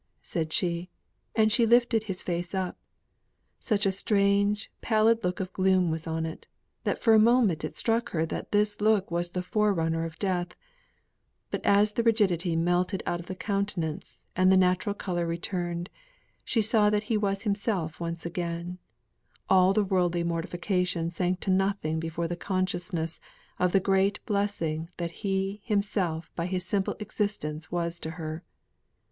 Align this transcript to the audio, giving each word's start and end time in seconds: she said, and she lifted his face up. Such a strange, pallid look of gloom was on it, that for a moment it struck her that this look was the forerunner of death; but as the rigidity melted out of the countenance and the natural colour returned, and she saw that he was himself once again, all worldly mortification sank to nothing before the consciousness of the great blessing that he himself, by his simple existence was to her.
she 0.23 0.27
said, 0.27 0.87
and 1.39 1.51
she 1.51 1.63
lifted 1.63 2.05
his 2.05 2.23
face 2.23 2.55
up. 2.55 2.75
Such 3.59 3.85
a 3.85 3.91
strange, 3.91 4.71
pallid 4.81 5.23
look 5.23 5.39
of 5.39 5.53
gloom 5.53 5.91
was 5.91 6.07
on 6.07 6.25
it, 6.25 6.47
that 6.85 6.97
for 6.97 7.13
a 7.13 7.19
moment 7.19 7.63
it 7.63 7.75
struck 7.75 8.09
her 8.09 8.25
that 8.25 8.51
this 8.51 8.81
look 8.81 9.11
was 9.11 9.29
the 9.29 9.43
forerunner 9.43 10.03
of 10.03 10.17
death; 10.17 10.55
but 11.51 11.63
as 11.63 11.93
the 11.93 12.01
rigidity 12.01 12.55
melted 12.55 13.03
out 13.05 13.19
of 13.19 13.27
the 13.27 13.35
countenance 13.35 14.23
and 14.35 14.51
the 14.51 14.57
natural 14.57 14.95
colour 14.95 15.27
returned, 15.27 15.87
and 15.87 15.89
she 16.43 16.63
saw 16.63 16.89
that 16.89 17.03
he 17.03 17.15
was 17.15 17.43
himself 17.43 17.99
once 17.99 18.25
again, 18.25 18.79
all 19.51 19.71
worldly 19.75 20.23
mortification 20.23 21.11
sank 21.11 21.39
to 21.41 21.51
nothing 21.51 21.99
before 21.99 22.27
the 22.27 22.35
consciousness 22.35 23.19
of 23.59 23.71
the 23.71 23.79
great 23.79 24.19
blessing 24.25 24.89
that 24.97 25.11
he 25.11 25.61
himself, 25.63 26.31
by 26.35 26.47
his 26.47 26.65
simple 26.65 26.95
existence 26.99 27.71
was 27.71 27.99
to 27.99 28.09
her. 28.17 28.43